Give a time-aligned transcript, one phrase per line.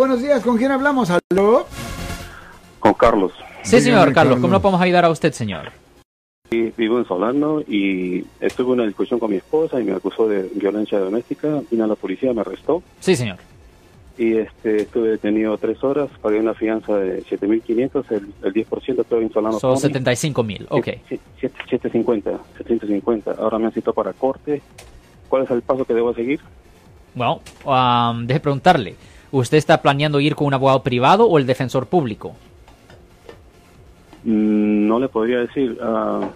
[0.00, 1.10] Buenos días, ¿con quién hablamos?
[1.10, 1.66] ¿Aló?
[2.78, 3.32] Con Carlos.
[3.64, 4.40] Sí, señor Dígame, Carlos, Carlos.
[4.42, 5.72] ¿cómo lo podemos ayudar a usted, señor?
[6.52, 10.28] Y vivo en Solano y estuve en una discusión con mi esposa y me acusó
[10.28, 11.48] de violencia doméstica.
[11.68, 13.38] Vino la policía, me arrestó Sí, señor.
[14.16, 16.08] y este estuve detenido tres horas.
[16.22, 19.58] Pagué una fianza de 7.500, el, el 10% estoy en Solano.
[19.58, 19.82] Son County.
[19.88, 20.84] 75 mil, ok.
[21.08, 23.32] Siete- siete- 750, 750.
[23.32, 24.62] Ahora me han citado para corte.
[25.28, 26.38] ¿Cuál es el paso que debo seguir?
[27.16, 28.94] Bueno, um, deje preguntarle,
[29.32, 32.34] ¿usted está planeando ir con un abogado privado o el defensor público?
[34.24, 35.78] Mm, No le podría decir.
[35.82, 36.28] ah,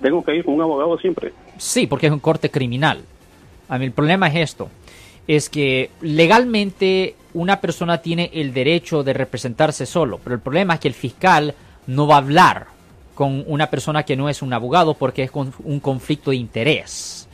[0.00, 1.32] tengo que ir con un abogado siempre.
[1.58, 3.00] Sí, porque es un corte criminal.
[3.68, 4.68] A mí el problema es esto,
[5.26, 10.80] es que legalmente una persona tiene el derecho de representarse solo, pero el problema es
[10.80, 11.54] que el fiscal
[11.86, 12.66] no va a hablar
[13.14, 17.28] con una persona que no es un abogado porque es con un conflicto de interés.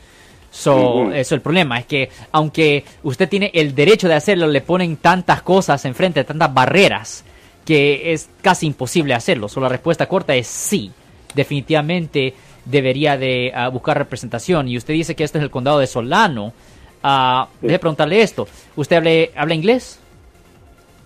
[0.55, 4.61] So, eso es el problema, es que aunque usted tiene el derecho de hacerlo, le
[4.61, 7.25] ponen tantas cosas enfrente, tantas barreras,
[7.65, 9.49] que es casi imposible hacerlo.
[9.49, 10.91] So, la respuesta corta es sí,
[11.33, 14.67] definitivamente debería de ah, buscar representación.
[14.67, 16.53] Y usted dice que este es el condado de Solano.
[17.01, 17.67] Ah, Sí.
[17.67, 18.47] Deje preguntarle esto.
[18.75, 19.99] ¿Usted hable- habla inglés?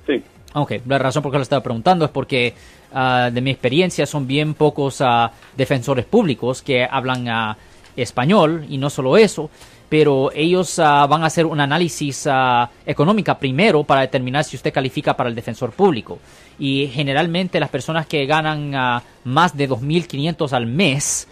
[0.05, 0.21] Sí.
[0.53, 2.53] Ok, la razón por la que lo estaba preguntando es porque
[2.93, 5.01] ah, de mi experiencia son bien pocos
[5.55, 7.55] defensores públicos que hablan
[7.97, 9.49] español y no solo eso,
[9.89, 14.73] pero ellos ah, van a hacer un análisis ah, económica primero para determinar si usted
[14.73, 16.19] califica para el defensor público.
[16.59, 21.27] Y generalmente las personas que ganan ah, más de 2.500 al mes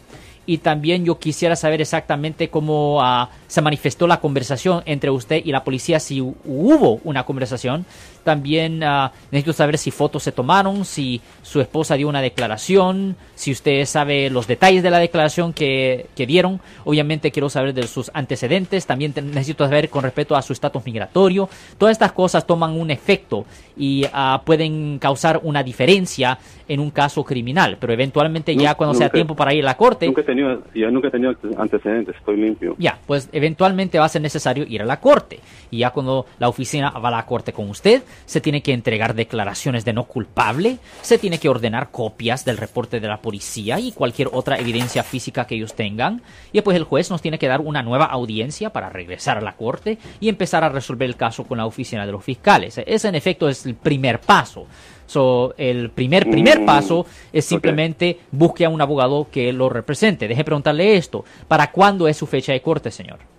[0.46, 5.52] y también yo quisiera saber exactamente cómo ah, se manifestó la conversación entre usted y
[5.52, 7.86] la policía, si hu- hubo una conversación.
[8.24, 13.52] También ah, necesito saber si fotos se tomaron, si su esposa dio una declaración, si
[13.52, 16.60] usted sabe los detalles de la declaración que, que dieron.
[16.84, 18.86] Obviamente quiero saber de sus antecedentes.
[18.86, 21.48] También te- necesito saber con respecto a su estatus migratorio.
[21.78, 23.44] Todas estas cosas toman un efecto
[23.76, 27.76] y ah, pueden causar una diferencia en un caso criminal.
[27.78, 30.24] Pero eventualmente ya Nu- cuando sea nunca- tiempo para ir a la corte, Nunca he
[30.24, 32.74] tenido, ya nunca he tenido antecedentes, estoy limpio.
[32.78, 35.40] ya, pues eventualmente va a ser necesario ir a la corte.
[35.70, 39.14] Y ya cuando la oficina va a la corte con usted, se tiene que entregar
[39.14, 43.92] declaraciones de no culpable, se tiene que ordenar copias del reporte de la policía y
[43.92, 46.22] cualquier otra evidencia física que ellos tengan.
[46.52, 49.56] Y después el juez nos tiene que dar una nueva audiencia para regresar a la
[49.56, 52.80] corte y empezar a resolver el caso con la oficina de los fiscales.
[52.84, 54.66] Ese en efecto es el primer paso.
[55.06, 60.28] So, el primer primer Mm, paso es simplemente busque a un abogado que lo represente.
[60.28, 61.24] Deje preguntarle esto.
[61.48, 63.33] ¿Para cuándo es su fecha de corte, señor?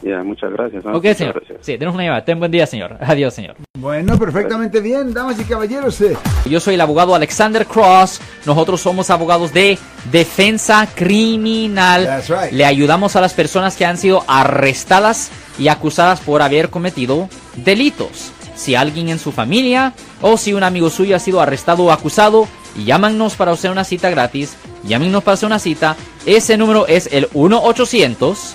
[0.02, 0.84] Ya, muchas gracias.
[0.84, 0.90] ¿no?
[0.90, 1.34] Ok, Muchas señor.
[1.34, 1.58] gracias.
[1.62, 2.24] Sí, denos una llamada.
[2.24, 2.96] Ten buen día, señor.
[3.00, 3.56] Adiós, señor.
[3.78, 6.00] Bueno, perfectamente bien, damas y caballeros.
[6.02, 8.20] eh, Yo soy el abogado Alexander Cross.
[8.44, 9.78] Nosotros somos abogados de
[10.12, 12.04] defensa criminal.
[12.04, 12.52] That's right.
[12.52, 18.32] Le ayudamos a las personas que han sido arrestadas y acusadas por haber cometido delitos.
[18.54, 19.92] Si alguien en su familia
[20.22, 22.46] o si un amigo suyo ha sido arrestado o acusado,
[22.84, 24.56] llámanos para hacer una cita gratis.
[24.84, 25.96] Llámenos para hacer una cita.
[26.26, 28.54] Ese número es el 1 800